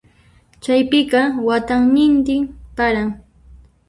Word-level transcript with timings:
Chaypiqa 0.63 1.21
watantinmi 1.47 2.35
paran. 2.75 3.09